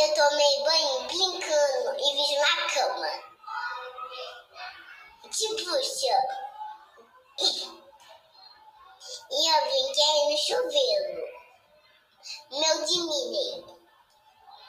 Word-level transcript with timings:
Eu 0.00 0.14
tomei 0.14 0.64
banho 0.64 1.06
brincando 1.08 1.94
e 1.98 2.14
vi 2.14 2.38
na 2.38 2.66
cama. 2.72 3.10
Tipo, 5.30 5.54
de 5.56 5.64
bruxa. 5.64 6.16
E 9.30 9.50
eu 9.50 9.60
brinquei 9.62 10.18
no 10.30 10.38
chuveiro. 10.38 11.12
Meu 12.50 12.76
de 12.86 12.98
mini. 13.02 13.78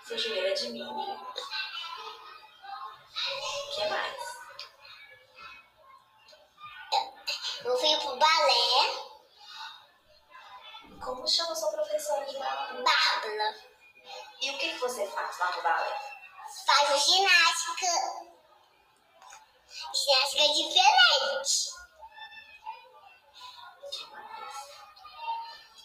Seu 0.05 0.20
chuveiro 0.20 0.48
é 0.48 0.54
de 0.54 0.67
mini. 0.67 0.84
O 0.84 1.25
que 3.73 3.86
mais? 3.88 4.21
Eu 7.63 7.77
fui 7.77 7.98
pro 8.02 8.18
balé. 8.18 8.66
Como 11.02 11.26
chama 11.26 11.55
sua 11.55 11.71
professora 11.71 12.26
de 12.26 12.38
balé? 12.38 12.84
Bárbara. 12.84 13.71
E 14.41 14.50
o 14.50 14.58
que, 14.58 14.72
que 14.73 14.80
você 14.80 15.08
faz 15.08 15.38
lá 15.38 15.55
no 15.55 15.62
balé? 15.62 16.00
Faz 16.66 17.05
ginástica. 17.05 17.88
Ginástica 19.94 20.48
diferente. 20.54 21.70
Que 23.91 24.05
mais? 24.09 24.55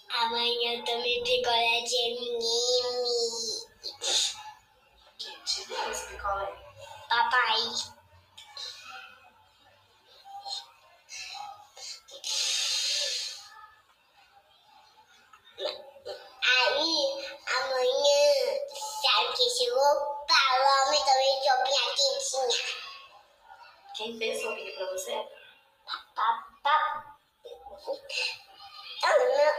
Amanhã 0.09 0.79
eu 0.79 0.85
também 0.85 1.23
picolé 1.23 1.83
de 1.83 1.97
M&M. 1.97 3.05
Que 5.19 5.45
tipo 5.45 5.75
esse 5.91 6.07
picolé? 6.07 6.57
Papai. 7.11 7.96
Chegou? 19.67 20.27
Paloma 20.27 21.05
também 21.05 21.41
de 21.41 21.49
roupinha 21.49 21.81
quentinha. 21.97 22.65
Quem 23.97 24.19
fez 24.19 24.45
roupinha 24.45 24.77
pra 24.77 24.87
você? 24.87 25.29
Papá. 26.15 27.17
Ana. 29.05 29.55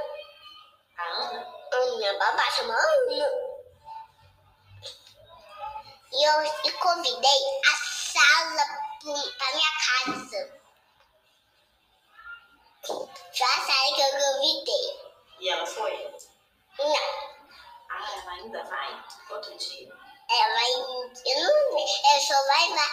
A 0.98 1.04
Ana? 1.04 1.48
Ana, 1.74 2.20
babá 2.20 2.52
chama 2.52 2.74
Ana. 2.74 3.30
E 6.14 6.24
eu 6.24 6.44
e 6.44 6.72
convidei 6.72 7.42
a 7.66 7.76
sala 7.76 8.66
pra 9.02 9.48
minha 9.54 9.72
casa. 9.86 10.67
ainda 18.48 18.64
vai? 18.64 19.04
Outro 19.30 19.58
dia? 19.58 19.94
É, 20.30 20.54
vai. 20.54 20.72
Eu 20.72 21.44
não. 21.44 21.80
Eu 21.80 22.22
só 22.22 22.48
vai 22.48 22.70
lá. 22.70 22.92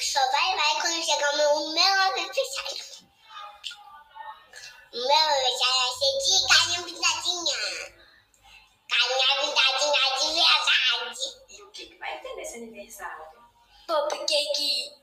Só 0.00 0.30
vai 0.32 0.56
lá 0.56 0.80
quando 0.80 1.04
chegar 1.04 1.32
o 1.32 1.36
meu, 1.36 1.70
meu 1.70 2.00
aniversário. 2.02 3.06
Meu 4.92 5.16
aniversário 5.16 5.74
vai 5.78 5.92
ser 5.98 6.12
de 6.18 6.48
carinha 6.48 6.82
pintadinha. 6.82 7.58
Carinha 8.88 9.28
pintadinha 9.40 10.18
de 10.18 10.26
verdade. 10.34 11.26
E 11.48 11.62
o 11.62 11.70
que, 11.70 11.86
que 11.86 11.98
vai 11.98 12.20
ter 12.20 12.34
nesse 12.34 12.56
aniversário? 12.56 13.26
Pop 13.86 14.18
cake. 14.26 15.01